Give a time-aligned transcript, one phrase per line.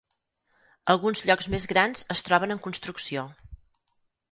[0.93, 3.29] Alguns llocs més grans es troben en construcció.